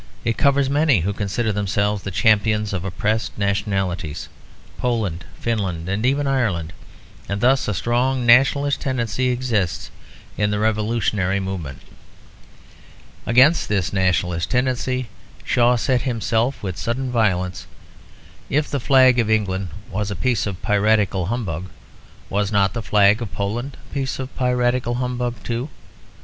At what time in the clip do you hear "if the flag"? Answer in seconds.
18.49-19.19